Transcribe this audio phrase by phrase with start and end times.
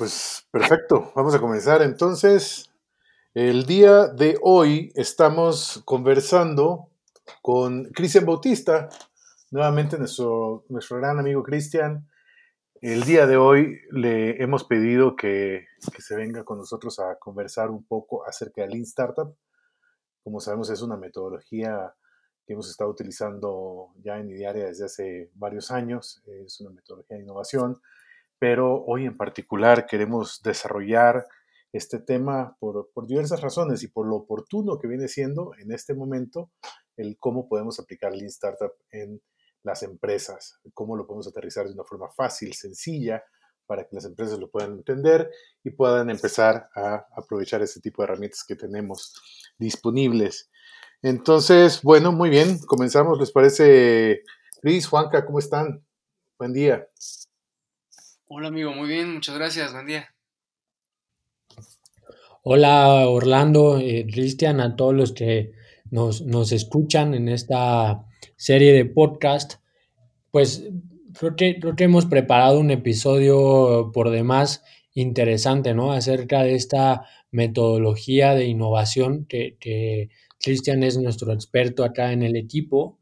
[0.00, 2.72] Pues perfecto, vamos a comenzar entonces.
[3.34, 6.88] El día de hoy estamos conversando
[7.42, 8.88] con Cristian Bautista,
[9.50, 12.08] nuevamente nuestro, nuestro gran amigo Cristian.
[12.80, 17.68] El día de hoy le hemos pedido que, que, se venga con nosotros a conversar
[17.68, 19.36] un poco acerca del Lean Startup.
[20.24, 21.94] Como sabemos, es una metodología
[22.46, 26.22] que hemos estado utilizando ya en Idearia desde hace varios años.
[26.24, 27.82] Es una metodología de innovación,
[28.40, 31.26] pero hoy en particular queremos desarrollar
[31.72, 36.50] este tema por, diversas razones y por lo oportuno que viene siendo en este momento
[36.96, 39.20] el cómo podemos aplicar Lean Startup en
[39.62, 43.22] las empresas, cómo lo podemos aterrizar de una forma fácil, sencilla,
[43.66, 45.30] para que las empresas lo puedan entender
[45.62, 49.14] y puedan empezar a aprovechar este tipo de herramientas que tenemos
[49.58, 50.50] disponibles.
[51.02, 54.22] Entonces, bueno, muy bien, comenzamos, ¿les parece?
[54.62, 55.84] Luis, Juanca, ¿cómo están?
[56.38, 56.88] Buen día.
[58.32, 60.14] Hola amigo, muy bien, muchas gracias, buen día.
[62.44, 65.50] Hola Orlando, eh, Cristian, a todos los que
[65.90, 68.06] nos, nos, escuchan en esta
[68.36, 69.54] serie de podcast.
[70.30, 70.70] Pues
[71.18, 74.62] creo que, creo que hemos preparado un episodio por demás
[74.94, 75.90] interesante, ¿no?
[75.90, 82.36] Acerca de esta metodología de innovación que, que Cristian es nuestro experto acá en el
[82.36, 82.96] equipo.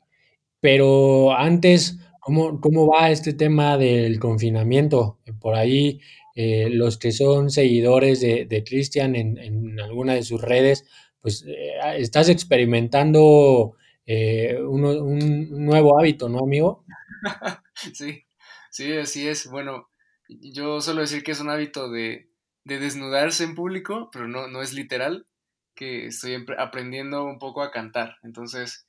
[0.60, 1.98] Pero antes,
[2.28, 5.18] ¿cómo, ¿cómo va este tema del confinamiento?
[5.40, 6.02] Por ahí
[6.34, 10.84] eh, los que son seguidores de, de Cristian en, en, alguna de sus redes,
[11.22, 16.84] pues eh, estás experimentando eh, un, un, nuevo hábito, ¿no, amigo?
[17.94, 18.26] Sí,
[18.70, 19.48] sí, así es.
[19.48, 19.88] Bueno,
[20.28, 22.28] yo suelo decir que es un hábito de,
[22.64, 25.26] de desnudarse en público, pero no, no es literal,
[25.74, 28.16] que estoy aprendiendo un poco a cantar.
[28.22, 28.86] Entonces,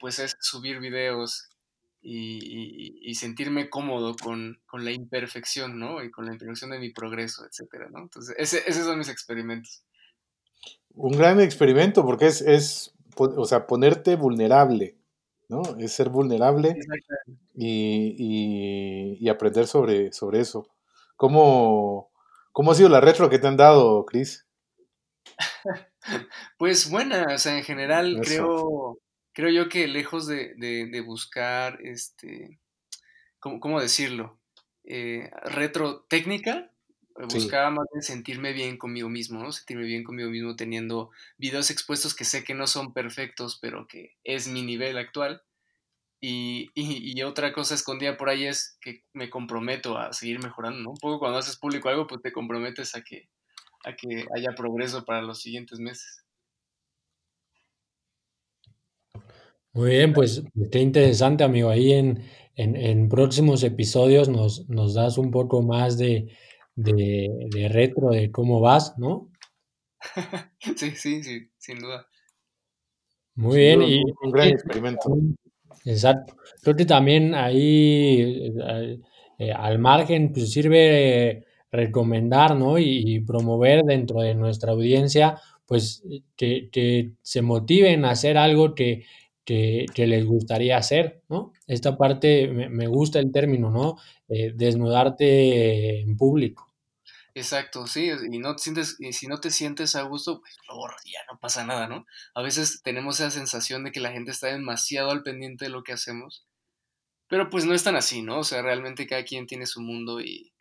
[0.00, 1.51] pues es subir videos
[2.04, 6.02] y, y, sentirme cómodo con, con, la imperfección, ¿no?
[6.02, 8.00] Y con la imperfección de mi progreso, etcétera, ¿no?
[8.00, 9.84] Entonces, ese, esos son mis experimentos.
[10.94, 14.96] Un gran experimento porque es, es o sea, ponerte vulnerable,
[15.48, 15.62] ¿no?
[15.78, 16.76] Es ser vulnerable
[17.54, 20.66] y, y, aprender sobre, sobre eso.
[21.14, 22.10] ¿Cómo,
[22.50, 24.44] ¿Cómo ha sido la retro que te han dado, Chris?
[26.58, 28.22] pues buena, o sea, en general eso.
[28.22, 29.01] creo
[29.32, 32.58] creo yo que lejos de, de, de buscar, este,
[33.38, 34.38] ¿cómo, cómo decirlo?
[34.84, 36.70] Eh, retro técnica,
[37.32, 37.76] buscaba sí.
[37.76, 39.52] más de sentirme bien conmigo mismo, ¿no?
[39.52, 44.16] Sentirme bien conmigo mismo teniendo videos expuestos que sé que no son perfectos, pero que
[44.24, 45.42] es mi nivel actual.
[46.20, 50.80] Y, y, y, otra cosa escondida por ahí es que me comprometo a seguir mejorando,
[50.80, 50.90] ¿no?
[50.90, 53.28] Un poco cuando haces público algo, pues te comprometes a que,
[53.84, 56.21] a que haya progreso para los siguientes meses.
[59.74, 61.70] Muy bien, pues qué interesante, amigo.
[61.70, 62.22] Ahí en,
[62.56, 66.28] en, en próximos episodios nos, nos, das un poco más de,
[66.74, 69.30] de, de, retro de cómo vas, ¿no?
[70.76, 72.06] sí, sí, sí, sin duda.
[73.34, 73.80] Muy bien.
[73.80, 75.16] Un, y, un gran experimento.
[75.86, 76.36] Exacto.
[76.62, 78.98] Creo que también ahí, eh,
[79.38, 82.78] eh, al margen, pues sirve eh, recomendar, ¿no?
[82.78, 86.04] Y, y, promover dentro de nuestra audiencia, pues
[86.36, 89.06] que, que se motiven a hacer algo que
[89.44, 91.52] que, que, les gustaría hacer, ¿no?
[91.66, 93.96] Esta parte me, me gusta el término, ¿no?
[94.28, 96.72] Eh, desnudarte en público.
[97.34, 100.96] Exacto, sí, y no te sientes, y si no te sientes a gusto, pues borro,
[101.06, 102.04] ya no pasa nada, ¿no?
[102.34, 105.82] A veces tenemos esa sensación de que la gente está demasiado al pendiente de lo
[105.82, 106.46] que hacemos,
[107.28, 108.40] pero pues no es tan así, ¿no?
[108.40, 110.52] O sea, realmente cada quien tiene su mundo y,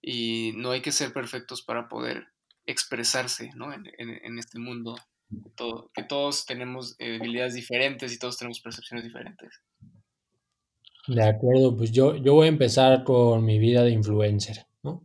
[0.00, 2.28] y no hay que ser perfectos para poder
[2.66, 3.74] expresarse, ¿no?
[3.74, 4.96] En, en, en este mundo
[5.54, 9.60] todo, que todos tenemos eh, habilidades diferentes y todos tenemos percepciones diferentes.
[11.06, 15.04] De acuerdo, pues yo, yo voy a empezar con mi vida de influencer, ¿no?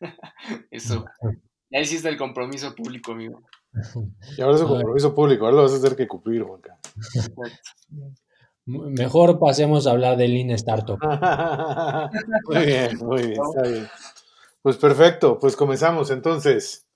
[0.70, 1.04] Eso.
[1.74, 3.40] Ya hiciste el compromiso público, amigo.
[4.36, 6.78] Y ahora es un compromiso público, ahora lo vas a tener que cumplir, Juanca.
[8.66, 10.98] Mejor pasemos a hablar de Lean Startup.
[12.44, 13.88] muy bien, muy bien, está bien.
[14.60, 16.86] Pues perfecto, pues comenzamos entonces.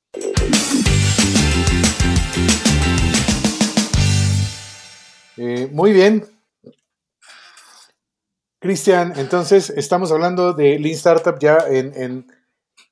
[5.37, 6.25] Eh, muy bien.
[8.59, 12.27] Cristian, entonces estamos hablando de Lean Startup ya en,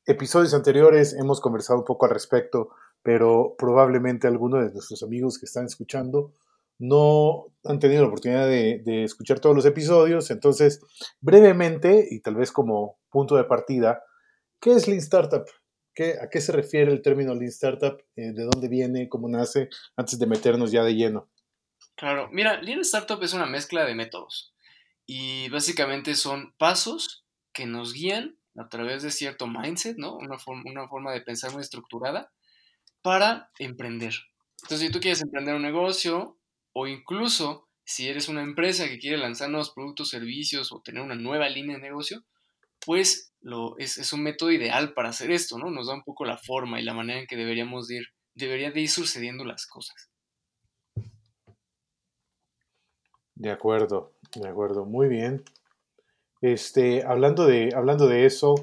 [0.07, 2.69] episodios anteriores hemos conversado un poco al respecto,
[3.03, 6.35] pero probablemente algunos de nuestros amigos que están escuchando
[6.79, 10.31] no han tenido la oportunidad de, de, escuchar todos los episodios.
[10.31, 10.81] Entonces,
[11.21, 14.03] brevemente y tal vez como punto de partida,
[14.61, 15.45] ¿qué es Lean Startup?
[15.95, 18.03] ¿Qué, ¿A qué se refiere el término Lean Startup?
[18.17, 19.09] Eh, ¿De dónde viene?
[19.09, 19.69] ¿Cómo nace?
[19.97, 21.31] Antes de meternos ya de lleno.
[21.97, 24.55] Claro, mira, Lean Startup es una mezcla de métodos
[25.07, 30.17] y básicamente son pasos que nos guían a través de cierto mindset, ¿no?
[30.17, 32.33] Una, una forma de pensar muy estructurada
[33.03, 34.15] para emprender.
[34.63, 36.39] Entonces, si tú quieres emprender un negocio
[36.73, 41.15] o incluso si eres una empresa que quiere lanzar nuevos productos, servicios o tener una
[41.15, 42.25] nueva línea de negocio,
[42.85, 45.71] pues lo, es, un método ideal para hacer esto, ¿no?
[45.71, 48.81] Nos da un poco la forma y la manera en que deberíamos ir, deberían de
[48.81, 50.11] ir sucediendo las cosas.
[53.35, 55.45] De acuerdo, de acuerdo, muy bien.
[56.41, 58.55] Este, hablando de, hablando de eso,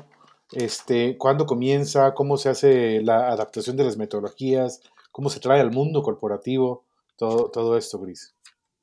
[0.52, 2.14] este, ¿cuándo comienza?
[2.14, 4.82] ¿Cómo se hace la adaptación de las metodologías?
[5.12, 6.86] ¿Cómo se trae al mundo corporativo
[7.18, 8.34] todo, todo esto, Gris?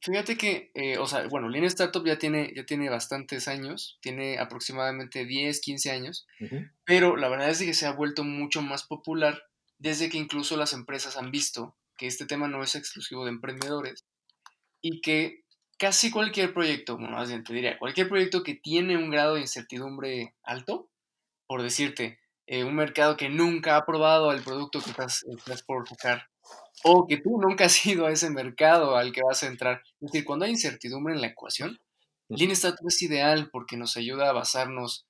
[0.00, 4.38] Fíjate que, eh, o sea, bueno, Lean Startup ya tiene, ya tiene bastantes años, tiene
[4.38, 6.26] aproximadamente 10, 15 años,
[6.84, 9.42] pero la verdad es que se ha vuelto mucho más popular
[9.78, 14.04] desde que incluso las empresas han visto que este tema no es exclusivo de emprendedores
[14.80, 15.42] y que
[15.78, 19.40] casi cualquier proyecto, bueno, más bien te diría, cualquier proyecto que tiene un grado de
[19.40, 20.90] incertidumbre alto,
[21.46, 25.88] por decirte, eh, un mercado que nunca ha probado el producto que estás, estás por
[25.88, 26.27] sacar
[26.84, 29.82] o que tú nunca has ido a ese mercado al que vas a entrar.
[30.00, 31.78] Es decir, cuando hay incertidumbre en la ecuación,
[32.28, 35.06] Lean Startup es ideal porque nos ayuda a basarnos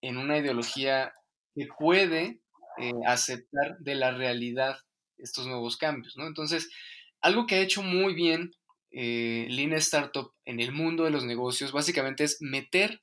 [0.00, 1.14] en una ideología
[1.54, 2.40] que puede
[2.78, 4.78] eh, aceptar de la realidad
[5.18, 6.26] estos nuevos cambios, ¿no?
[6.26, 6.70] Entonces,
[7.20, 8.52] algo que ha hecho muy bien
[8.90, 13.02] eh, Lean Startup en el mundo de los negocios básicamente es meter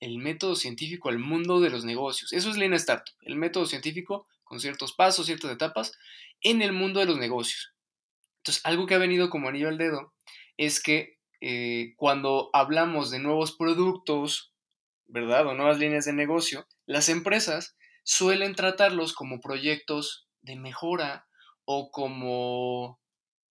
[0.00, 2.32] el método científico al mundo de los negocios.
[2.32, 5.92] Eso es Lean Startup, el método científico con ciertos pasos, ciertas etapas,
[6.40, 7.74] en el mundo de los negocios.
[8.38, 10.14] Entonces, algo que ha venido como anillo al dedo
[10.56, 14.54] es que eh, cuando hablamos de nuevos productos,
[15.06, 15.46] ¿verdad?
[15.46, 21.26] O nuevas líneas de negocio, las empresas suelen tratarlos como proyectos de mejora
[21.64, 23.00] o como,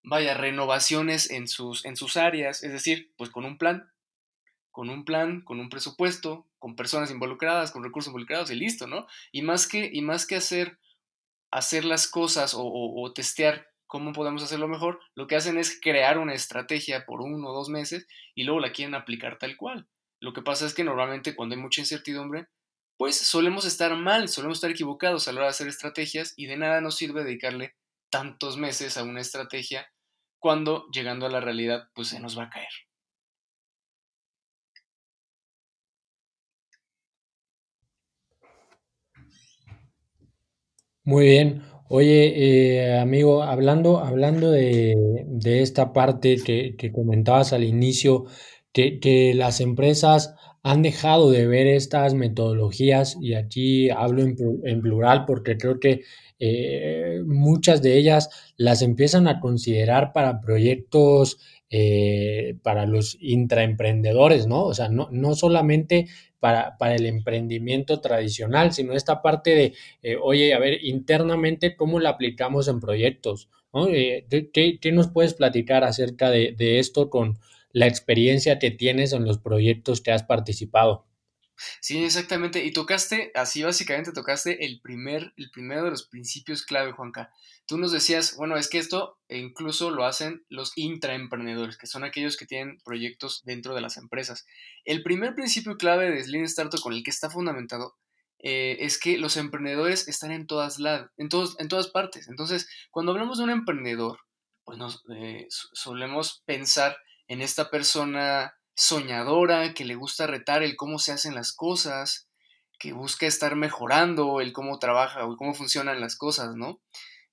[0.05, 3.91] vaya, renovaciones en sus, en sus áreas, es decir, pues con un plan,
[4.71, 9.07] con un plan, con un presupuesto, con personas involucradas, con recursos involucrados y listo, ¿no?
[9.33, 10.79] Y más que, y más que hacer
[11.55, 16.35] hacer las cosas o, testear cómo podemos hacerlo mejor, lo que hacen es crear una
[16.35, 19.87] estrategia por uno o dos meses y luego la quieren aplicar tal cual.
[20.21, 22.49] Lo que pasa es que normalmente cuando hay mucha incertidumbre,
[22.97, 26.57] pues solemos estar mal, solemos estar equivocados a la hora de hacer estrategias y de
[26.57, 27.77] nada nos sirve dedicarle
[28.11, 29.89] tantos meses a una estrategia
[30.41, 32.73] cuando llegando a la realidad pues se nos va a caer.
[41.07, 41.63] Muy bien.
[41.89, 44.95] Oye, eh, amigo, hablando, hablando de,
[45.45, 48.25] esta parte que, comentabas al inicio,
[48.73, 55.59] que, las empresas han dejado de ver estas metodologías, y aquí hablo en, plural porque
[55.59, 56.01] creo que
[56.39, 64.65] eh, muchas de ellas las empiezan a considerar para proyectos eh, para los intraemprendedores, ¿no?
[64.65, 66.07] O sea, no, no solamente
[66.45, 69.73] para, el emprendimiento tradicional, sino esta parte de,
[70.03, 73.49] eh, oye, a ver, internamente, ¿cómo la aplicamos en proyectos?
[73.89, 77.39] Eh, ¿qué, nos puedes platicar acerca de, de esto con
[77.73, 81.07] la experiencia que tienes en los proyectos que has participado?
[81.81, 82.65] Sí, exactamente.
[82.65, 87.31] Y tocaste, así básicamente tocaste el primer, el primero de los principios clave, Juanca.
[87.67, 92.37] Tú nos decías, bueno, es que esto incluso lo hacen los intraemprendedores, que son aquellos
[92.37, 94.47] que tienen proyectos dentro de las empresas.
[94.85, 97.97] El primer principio clave de Lean Startup con el que está fundamentado
[98.41, 100.79] eh, es que los emprendedores están en todas,
[101.17, 102.29] en, todos, en todas partes.
[102.29, 104.19] Entonces, cuando hablamos de un emprendedor,
[104.65, 106.97] pues nos, eh, solemos pensar
[107.29, 112.29] en esta persona soñadora, que le gusta retar el cómo se hacen las cosas,
[112.79, 116.83] que busca estar mejorando el cómo trabaja o cómo funcionan las cosas, ¿no?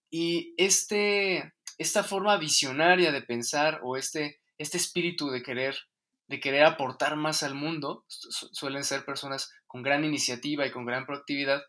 [0.10, 5.76] Y este, esta forma visionaria de pensar o este, este espíritu de querer,
[6.28, 11.06] de querer aportar más al mundo, suelen ser personas con gran iniciativa y con gran
[11.06, 11.62] proactividad,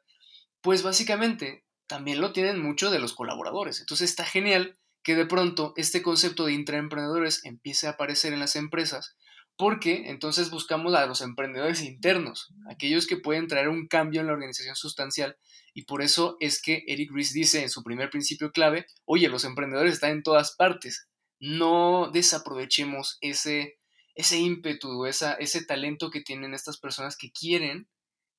[0.61, 3.81] pues básicamente también lo tienen mucho de los colaboradores.
[3.81, 8.57] Entonces está genial que de pronto este concepto de intraemprendedores empiece a aparecer en las
[8.57, 9.17] empresas
[9.57, 14.33] porque entonces buscamos a los emprendedores internos, aquellos que pueden traer un cambio en la
[14.33, 15.37] organización sustancial
[15.75, 19.45] y por eso es que Eric Ries dice en su primer principio clave, oye, los
[19.45, 23.79] emprendedores están en todas partes, no desaprovechemos ese,
[24.15, 27.89] ese ímpetu, esa, ese talento que tienen estas personas que quieren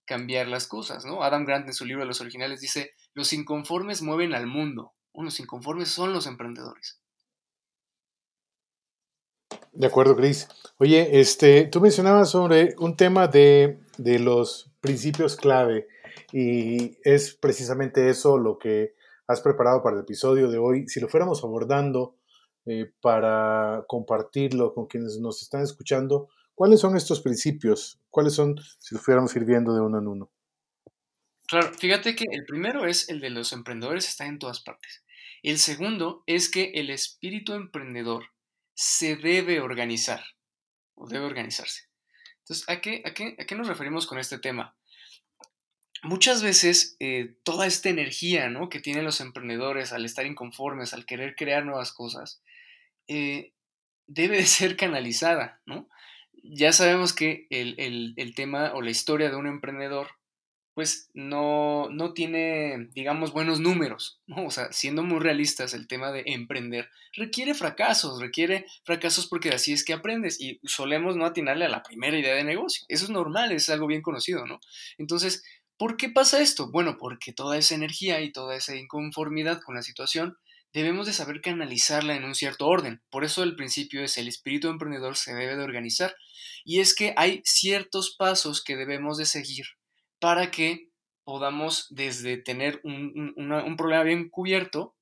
[0.06, 1.24] cambiar las cosas, ¿no?
[1.24, 5.40] Adam Grant en su libro de los originales dice, los inconformes mueven al mundo, los
[5.40, 7.03] inconformes son los emprendedores.
[9.74, 10.48] De acuerdo, Chris.
[10.78, 15.88] Oye, este, tú mencionabas sobre un tema de, de los principios clave
[16.32, 18.94] y es precisamente eso lo que
[19.28, 20.88] has preparado para el episodio de hoy.
[20.88, 22.18] Si lo fuéramos abordando
[22.66, 28.00] eh, para compartirlo con quienes nos están escuchando, ¿cuáles son estos principios?
[28.10, 30.32] ¿Cuáles son, si lo fuéramos ir viendo de uno en uno?
[31.48, 35.04] Claro, fíjate que el primero es el de los emprendedores, está en todas partes.
[35.42, 38.24] El segundo es que el espíritu emprendedor
[38.74, 40.24] se debe organizar
[40.96, 41.90] o debe organizarse.
[42.40, 44.76] Entonces, ¿a qué, a qué, a qué nos referimos con este tema?
[46.04, 48.70] muchas veces eh, toda esta energía ¿no?
[48.70, 52.44] que tienen los emprendedores al estar inconformes, al querer crear nuevas cosas,
[53.08, 53.54] eh,
[54.06, 55.90] debe de ser canalizada, ¿no?
[56.46, 60.10] Ya sabemos que el, el, tema o la historia de un emprendedor
[60.74, 64.46] pues no, no tiene, digamos, buenos números, ¿no?
[64.46, 69.72] O sea, siendo muy realistas, el tema de emprender requiere fracasos, requiere fracasos porque así
[69.72, 72.86] es que aprendes y solemos no atinarle a la primera idea de negocio.
[72.88, 74.60] Eso es normal, es algo bien conocido, ¿no?
[74.98, 75.44] Entonces,
[75.76, 76.70] ¿Por qué pasa esto?
[76.70, 80.38] Bueno, porque toda esa energía y toda esa inconformidad con la situación
[80.72, 83.02] debemos de saber canalizarla en un cierto orden.
[83.10, 86.16] Por eso el principio es el espíritu emprendedor se debe de organizar.
[86.64, 89.66] Y es que hay ciertos pasos que debemos de seguir
[90.24, 90.90] para que
[91.26, 94.96] podamos desde tener un, problema bien cubierto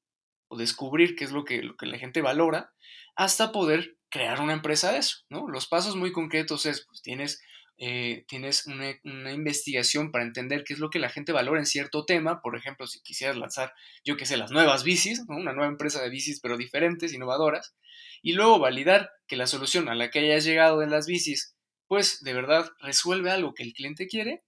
[0.48, 2.74] o descubrir qué es lo que, lo que la gente valora,
[3.16, 5.48] hasta poder crear una empresa de eso, ¿no?
[5.48, 7.40] Los pasos muy concretos es, pues tienes
[7.78, 12.04] eh, tienes una, investigación para entender qué es lo que la gente valora en cierto
[12.04, 12.42] tema.
[12.42, 13.74] Por ejemplo, si quisieras lanzar,
[14.04, 17.76] yo qué sé, las nuevas bicis, una nueva empresa de bicis, pero diferentes, innovadoras,
[18.24, 21.56] y luego validar que la solución a la que hayas llegado en las bicis,
[21.88, 24.44] pues de verdad resuelve algo que el cliente quiere,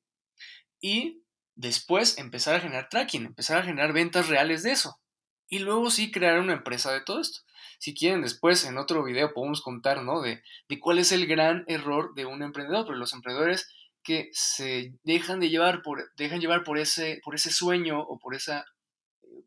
[0.84, 1.24] y
[1.56, 5.00] después empezar a generar tracking, empezar a generar ventas reales de eso.
[5.48, 7.40] Y luego sí crear una empresa de todo esto.
[7.80, 10.22] Si quieren, después en otro video podemos contar, ¿no?
[10.22, 13.70] De, de cuál es el gran error de un emprendedor, pero los emprendedores
[14.04, 18.36] que se dejan de llevar por, dejan llevar por ese, por ese sueño o por
[18.36, 18.66] esa,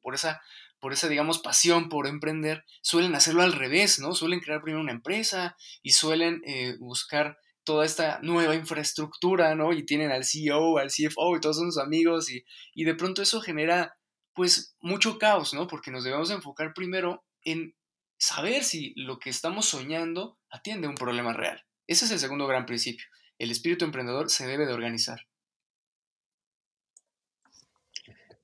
[0.01, 0.41] por esa,
[0.81, 4.15] por esa, digamos, pasión por emprender, suelen hacerlo al revés, ¿no?
[4.15, 9.73] Suelen crear primero una empresa y suelen eh, buscar toda esta nueva infraestructura, ¿no?
[9.75, 12.45] Y tienen al CEO, al CFO y todos son sus amigos y,
[12.75, 13.99] y de pronto eso genera,
[14.33, 15.67] pues, mucho caos, ¿no?
[15.67, 17.75] Porque nos debemos enfocar primero en
[18.17, 21.61] saber si lo que estamos soñando atiende a un problema real.
[21.87, 23.05] Ese es el segundo gran principio.
[23.37, 25.21] El espíritu emprendedor se debe de organizar.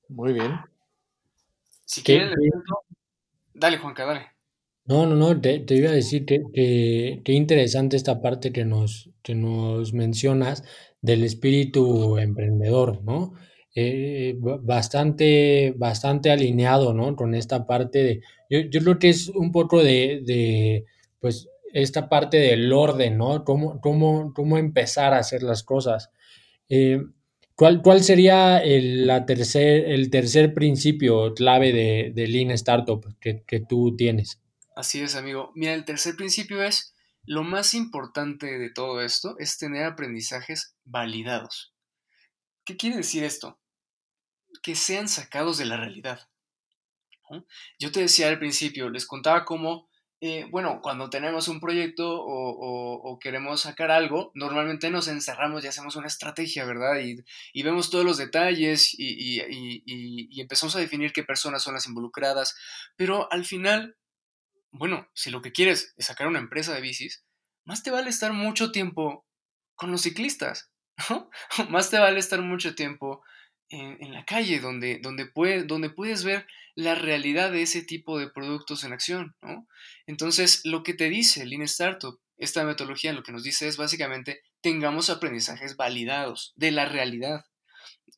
[0.09, 0.59] Muy bien.
[1.85, 2.35] Si quieren,
[3.53, 4.32] dale, Juanca, dale.
[4.85, 9.33] No, no, no, te, iba a decir que, qué interesante esta parte que nos, que
[9.33, 10.63] nos mencionas
[11.01, 13.33] del espíritu emprendedor, ¿no?
[13.75, 17.15] Eh, bastante, bastante alineado, ¿no?
[17.15, 20.85] Con esta parte de, yo, yo creo que es un poco de, de,
[21.19, 23.45] pues, esta parte del orden, ¿no?
[23.45, 26.09] Cómo, cómo, cómo empezar a hacer las cosas.
[26.69, 26.99] Eh,
[27.55, 33.43] ¿cuál, ¿Cuál sería el, la tercer, el tercer principio clave de, de Lean Startup que,
[33.47, 34.42] que tú tienes?
[34.75, 35.51] Así es, amigo.
[35.55, 36.93] Mira, el tercer principio es,
[37.25, 41.73] lo más importante de todo esto es tener aprendizajes validados.
[42.65, 43.59] ¿Qué quiere decir esto?
[44.61, 46.27] que sean sacados de la realidad.
[47.79, 49.89] Yo te decía al principio, les contaba cómo,
[50.21, 55.95] eh, bueno, cuando tenemos un proyecto o, queremos sacar algo, normalmente nos encerramos y hacemos
[55.95, 56.99] una estrategia, ¿verdad?
[57.53, 59.41] Y, vemos todos los detalles y,
[59.85, 62.55] y, empezamos a definir qué personas son las involucradas,
[62.95, 63.95] pero al final,
[64.73, 67.23] bueno, si lo que quieres es sacar una empresa de bicis,
[67.63, 69.25] más te vale estar mucho tiempo
[69.75, 70.71] con los ciclistas,
[71.09, 71.29] ¿no?
[71.69, 73.23] Más te vale estar mucho tiempo
[73.69, 75.31] en, la calle, donde, donde,
[75.65, 79.67] donde puedes ver la realidad de ese tipo de productos en acción, ¿no?
[80.05, 84.41] Entonces, lo que te dice Lean Startup, esta metodología lo que nos dice es básicamente
[84.61, 87.45] tengamos aprendizajes validados de la realidad.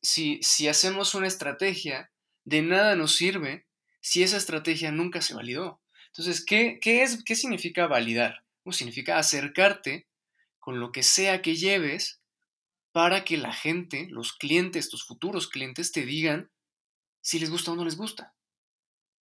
[0.02, 2.10] Si, si hacemos una estrategia,
[2.44, 3.66] de nada nos sirve
[4.00, 5.80] si esa estrategia nunca se validó.
[6.08, 8.44] Entonces, ¿qué, qué, es, qué significa validar?
[8.62, 10.06] Pues significa acercarte
[10.58, 12.20] con lo que sea que lleves
[12.92, 16.50] para que la gente, los clientes, tus futuros clientes, te digan
[17.20, 18.34] si les gusta o no les gusta,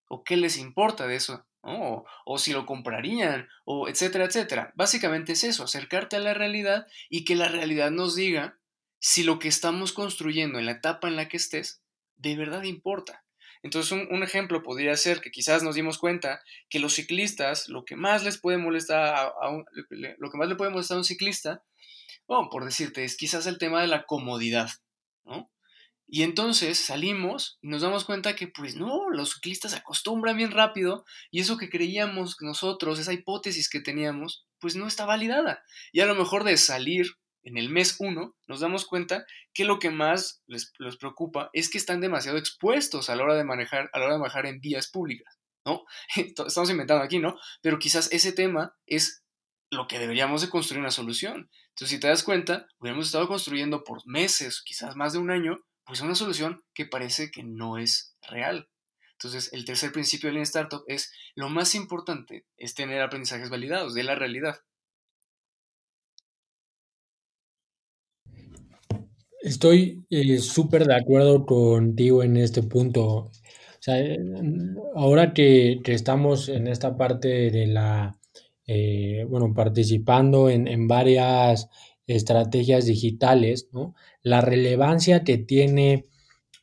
[0.09, 4.73] o qué les importa de eso, o, si lo comprarían, o etcétera, etcétera.
[4.77, 8.59] Básicamente es eso, acercarte a la realidad y que la realidad nos diga
[9.01, 11.83] si lo que estamos construyendo en la etapa en la que estés
[12.17, 13.24] de verdad importa.
[13.65, 17.97] Entonces, un, ejemplo podría ser que quizás nos dimos cuenta que los ciclistas, lo que
[17.97, 19.65] más les puede molestar a, un,
[20.19, 21.65] lo que más le puede molestar a un ciclista,
[22.29, 24.69] bueno, por decirte, es quizás el tema de la comodidad,
[25.25, 25.51] ¿no?
[26.07, 30.51] Y entonces salimos y nos damos cuenta que, pues no, los ciclistas se acostumbran bien
[30.51, 35.65] rápido y eso que creíamos nosotros, esa hipótesis que teníamos, pues no está validada.
[35.91, 37.07] Y a lo mejor de salir
[37.45, 41.79] en el mes 1, nos damos cuenta que lo que más les, preocupa es que
[41.79, 44.89] están demasiado expuestos a la hora de manejar, a la hora de manejar en vías
[44.89, 45.85] públicas, ¿no?
[46.17, 47.39] Estamos inventando aquí, ¿no?
[47.61, 49.23] Pero quizás ese tema es
[49.71, 51.51] lo que deberíamos de construir una solución.
[51.71, 55.59] Entonces, si te das cuenta, hubiéramos estado construyendo por meses, quizás más de un año,
[55.85, 58.69] pues una solución que parece que no es real.
[59.13, 64.03] Entonces, el tercer principio del Startup es lo más importante es tener aprendizajes validados de
[64.03, 64.61] la realidad.
[69.45, 73.05] Estoy eh, súper de acuerdo contigo en este punto.
[73.05, 73.31] O
[73.79, 74.19] sea, eh,
[74.95, 78.19] ahora que, estamos en esta parte de la,
[78.67, 81.69] eh, bueno, participando en, varias
[82.07, 83.95] estrategias digitales, ¿no?
[84.23, 86.07] La relevancia que tiene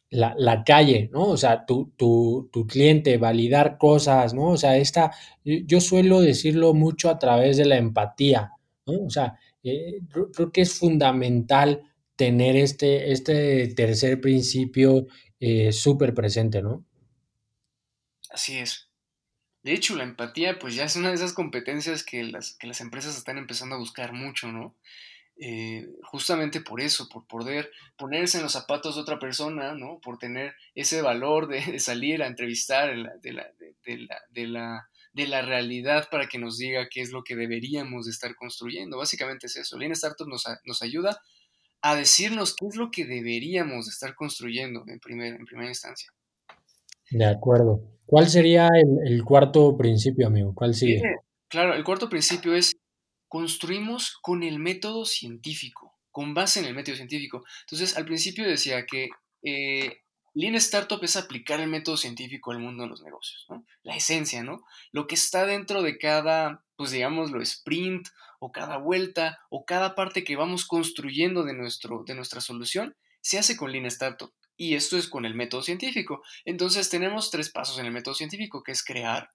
[0.10, 1.28] la, calle, ¿no?
[1.28, 4.50] O sea, tu, tu, tu, cliente, validar cosas, ¿no?
[4.50, 5.12] O sea, esta,
[5.44, 8.54] yo suelo decirlo mucho a través de la empatía,
[8.88, 9.06] ¿no?
[9.06, 11.84] O sea, creo que es fundamental
[12.22, 15.08] tener este, este tercer principio
[15.40, 16.86] eh, súper presente, ¿no?
[18.30, 18.92] Así es.
[19.64, 22.80] De hecho, la empatía, pues ya es una de esas competencias que las, que las
[22.80, 24.76] empresas están empezando a buscar mucho, ¿no?
[25.36, 30.00] Eh, justamente por eso, por poder ponerse en los zapatos de otra persona, ¿no?
[30.00, 36.08] Por tener ese valor de, salir a entrevistar de la, de, la, de, la, realidad
[36.12, 38.98] para que nos diga qué es lo que deberíamos de estar construyendo.
[38.98, 39.76] Básicamente es eso.
[39.80, 41.20] Lean Startup nos, nos ayuda
[41.82, 46.12] a decirnos qué es lo que deberíamos estar construyendo en, primer, en primera instancia.
[47.10, 47.82] De acuerdo.
[48.06, 48.70] ¿Cuál sería
[49.06, 50.54] el, cuarto principio, amigo?
[50.54, 51.02] ¿Cuál sigue?
[51.48, 52.76] claro, el cuarto principio es
[53.28, 57.44] construimos con el método científico, con base en el método científico.
[57.62, 59.10] Entonces, al principio decía que
[59.44, 60.02] eh,
[60.34, 63.66] Lean Startup es aplicar el método científico al mundo de los negocios, ¿no?
[63.84, 64.64] La esencia, ¿no?
[64.92, 68.08] Lo que está dentro de cada, pues digámoslo, sprint
[68.40, 73.40] o cada vuelta o cada parte que vamos construyendo de, nuestro, de nuestra solución, se
[73.40, 74.34] hace con Lean Startup.
[74.56, 76.24] Y esto es con el método científico.
[76.46, 79.32] Entonces tenemos tres pasos en el método científico, que es crear,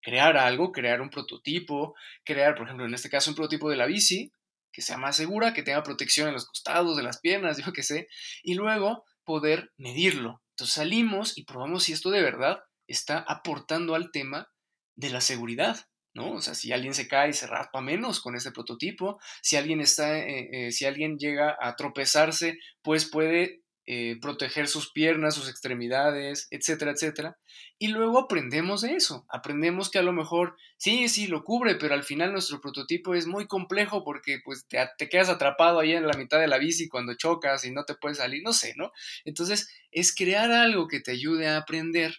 [0.00, 3.86] crear algo, crear un prototipo, crear, por ejemplo, en este caso un prototipo de la
[3.86, 4.32] bici,
[4.72, 7.82] que sea más segura, que tenga protección en los costados de las piernas, yo qué
[7.82, 8.08] sé,
[8.42, 10.42] y luego poder medirlo.
[10.50, 14.48] Entonces salimos y probamos si esto de verdad está aportando al tema
[14.96, 15.86] de la seguridad.
[16.12, 16.32] ¿no?
[16.32, 20.18] O sea, si alguien se cae se raspa menos con ese prototipo, si alguien está,
[20.18, 26.46] eh, eh, si alguien llega a tropezarse, pues puede eh, proteger sus piernas, sus extremidades,
[26.52, 27.38] etcétera, etcétera.
[27.76, 29.26] Y luego aprendemos de eso.
[29.28, 33.26] Aprendemos que a lo mejor sí, sí, lo cubre, pero al final nuestro prototipo es
[33.26, 36.88] muy complejo porque pues te, te quedas atrapado ahí en la mitad de la bici
[36.88, 38.92] cuando chocas y no te puedes salir, no sé, ¿no?
[39.24, 42.14] Entonces es crear algo que te ayude a aprender.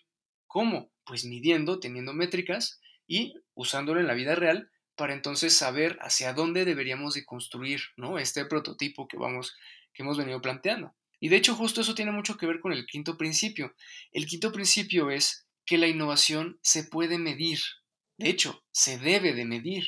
[0.47, 0.91] ¿Cómo?
[1.05, 6.65] Pues midiendo, teniendo métricas y usándolo en la vida real para entonces saber hacia dónde
[6.65, 8.19] deberíamos de construir, ¿no?
[8.19, 9.55] Este prototipo que vamos,
[9.93, 10.93] que hemos venido planteando.
[11.21, 13.73] Y de hecho justo eso tiene mucho que ver con el quinto principio.
[14.12, 17.60] El quinto principio es que la innovación se puede medir.
[18.17, 19.86] De hecho, se debe de medir.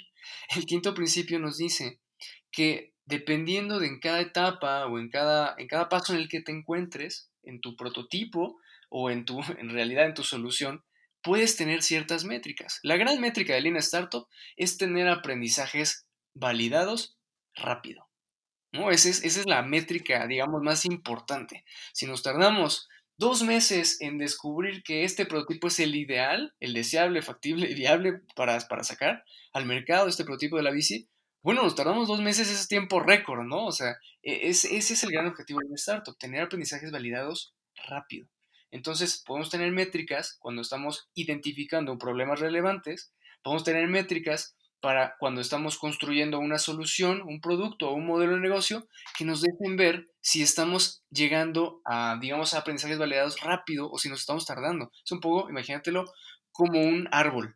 [0.55, 1.99] El quinto principio nos dice
[2.51, 6.41] que dependiendo de en cada etapa o en cada, en cada paso en el que
[6.41, 10.85] te encuentres, en tu prototipo o en, tu, en realidad en tu solución,
[11.23, 12.79] puedes tener ciertas métricas.
[12.83, 17.17] La gran métrica de Lean Startup es tener aprendizajes validados
[17.55, 18.07] rápido.
[18.73, 18.91] ¿No?
[18.91, 21.63] Esa es, esa es la métrica, digamos, más importante.
[21.93, 27.21] Si nos tardamos dos meses en descubrir que este prototipo es el ideal, el deseable,
[27.21, 31.07] factible y viable para, para sacar al mercado este prototipo de la bici,
[31.41, 33.65] bueno, nos tardamos dos meses, ese es tiempo récord, ¿no?
[33.65, 37.53] O sea, e, ese es el gran objetivo de un startup, tener aprendizajes validados
[37.87, 38.27] rápido.
[38.71, 45.77] Entonces, podemos tener métricas cuando estamos identificando problemas relevantes, podemos tener métricas para cuando estamos
[45.77, 48.85] construyendo una solución, un producto o un modelo de negocio
[49.17, 54.09] que nos dejen ver si estamos llegando a, digamos, a aprendizajes validados rápido o si
[54.09, 54.91] nos estamos tardando.
[55.05, 56.03] Es un poco, imagínatelo,
[56.51, 57.55] como un árbol.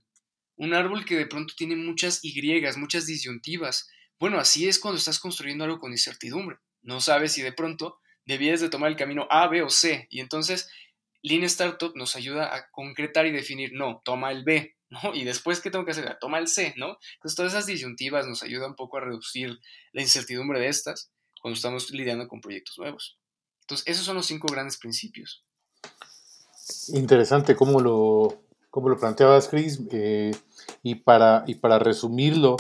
[0.56, 2.32] Un árbol que de pronto tiene muchas Y,
[2.78, 3.90] muchas disyuntivas.
[4.18, 6.60] Bueno, así es cuando estás construyendo algo con incertidumbre.
[6.82, 10.08] No sabes si de pronto debías de tomar el camino A, B o C.
[10.10, 10.70] Y entonces
[11.24, 15.14] Lean Startup nos ayuda a concretar y definir, no, toma el B, ¿no?
[15.14, 16.18] Y después, ¿qué tengo que hacer?
[16.20, 16.98] Toma el C, ¿no?
[17.16, 19.60] Entonces, todas esas disyuntivas nos ayudan un poco a reducir
[19.92, 23.18] la incertidumbre de estas cuando estamos lidiando con proyectos nuevos.
[23.62, 25.44] Entonces, esos son los cinco grandes principios.
[26.90, 29.82] Interesante cómo lo, cómo lo planteabas, Chris.
[29.92, 30.32] Eh,
[30.84, 32.58] y, para, y para resumirlo,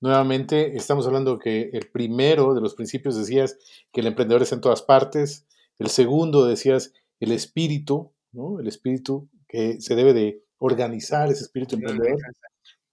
[0.00, 3.58] nuevamente estamos hablando que el primero de los principios decías
[3.92, 5.46] que el emprendedor está en todas partes.
[5.78, 8.60] El segundo decías el espíritu, ¿no?
[8.60, 12.20] El espíritu que se debe de organizar, ese espíritu emprendedor.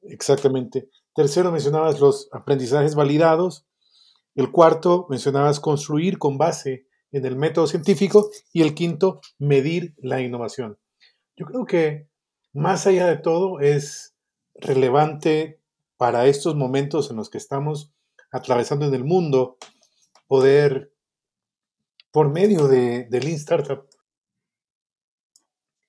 [0.01, 0.89] Exactamente.
[1.13, 3.67] Tercero, mencionabas los aprendizajes validados.
[4.34, 8.32] El cuarto, mencionabas construir con base en el método científico.
[8.51, 10.80] Y el quinto, medir la innovación.
[11.36, 12.10] Yo creo que
[12.53, 14.15] más allá de todo es
[14.56, 15.62] relevante
[15.97, 17.91] para estos momentos en los que estamos
[18.32, 19.58] atravesando en el mundo
[20.27, 20.93] poder,
[22.12, 23.88] por medio de, Lean Startup,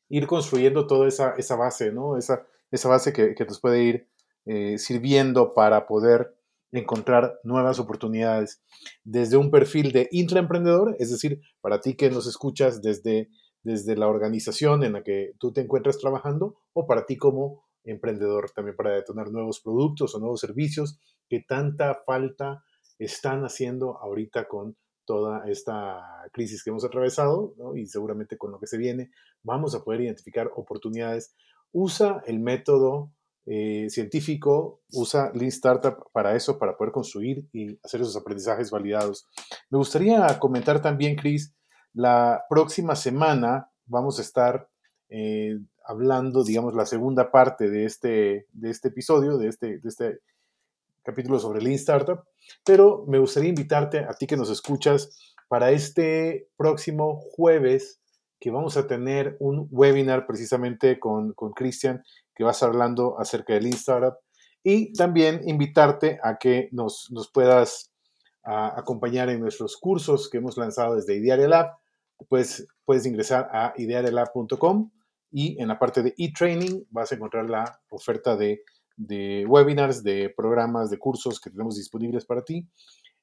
[0.09, 2.17] ir construyendo toda esa, esa base, ¿no?
[2.17, 4.09] Esa, esa base que, que nos puede ir
[4.47, 6.35] eh, sirviendo para poder
[6.73, 8.63] encontrar nuevas oportunidades
[9.05, 13.29] desde un perfil de intraemprendedor, es decir, para ti que nos escuchas desde,
[13.63, 18.51] desde la organización en la que tú te encuentras trabajando o para ti como emprendedor
[18.51, 22.65] también para detonar nuevos productos o nuevos servicios que tanta falta
[22.99, 24.77] están haciendo ahorita con
[25.09, 29.11] toda esta crisis que hemos atravesado y seguramente con lo que se viene
[29.43, 31.35] vamos a poder identificar oportunidades.
[31.73, 33.11] Usa el método
[33.47, 39.27] eh, científico usa Lean Startup para eso, para poder construir y hacer esos aprendizajes validados.
[39.71, 41.55] Me gustaría comentar también, Chris,
[41.95, 44.69] la próxima semana vamos a estar
[45.09, 50.21] eh, hablando, digamos, la segunda parte de este, de este episodio, de este, de este
[51.09, 52.23] capítulo sobre Lean Startup,
[52.67, 55.09] pero me gustaría invitarte a ti que nos escuchas
[55.49, 58.03] para este próximo jueves
[58.39, 63.69] que vamos a tener un webinar precisamente con, con Cristian que vas hablando acerca del
[63.69, 64.19] Startup
[64.63, 67.91] y también invitarte a que nos, puedas
[68.43, 71.71] acompañar en nuestros cursos que hemos lanzado desde Idearia Lab.
[72.29, 74.91] Pues puedes ingresar a idearialab.com
[75.31, 78.63] y en la parte de e-training vas a encontrar la oferta de,
[79.47, 82.69] webinars, de programas, de cursos que tenemos disponibles para ti.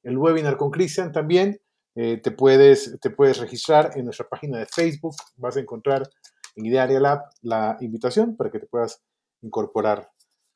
[0.04, 1.60] El webinar con Cristian también
[1.96, 5.16] eh, te, puedes, te puedes registrar en nuestra página de Facebook.
[5.38, 6.10] Vas a encontrar
[6.56, 9.02] en Idearia Lab la invitación para que te puedas
[9.42, 10.10] incorporar.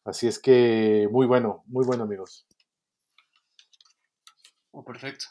[0.05, 2.47] Así es que muy bueno, muy bueno amigos.
[4.71, 5.25] Oh, perfecto.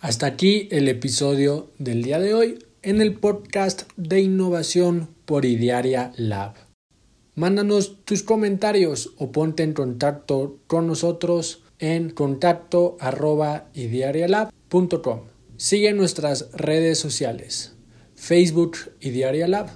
[0.00, 6.12] Hasta aquí el episodio del día de hoy en el podcast de innovación por Idearia
[6.16, 6.67] Lab.
[7.38, 13.68] Mándanos tus comentarios o ponte en contacto con nosotros en contacto arroba
[15.56, 17.76] Sigue nuestras redes sociales.
[18.16, 19.68] Facebook y Diaria Lab,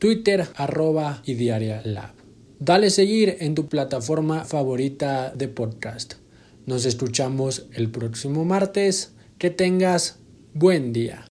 [0.00, 2.10] Twitter arroba y Diaria Lab.
[2.58, 6.14] Dale seguir en tu plataforma favorita de podcast.
[6.64, 9.12] Nos escuchamos el próximo martes.
[9.38, 10.18] Que tengas
[10.54, 11.28] buen día.